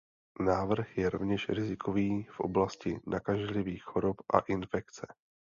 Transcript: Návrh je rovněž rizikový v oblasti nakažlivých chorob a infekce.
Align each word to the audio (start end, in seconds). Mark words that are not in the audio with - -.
Návrh 0.39 0.97
je 0.97 1.09
rovněž 1.09 1.49
rizikový 1.49 2.23
v 2.29 2.39
oblasti 2.39 2.99
nakažlivých 3.07 3.83
chorob 3.83 4.15
a 4.33 4.39
infekce. 4.39 5.07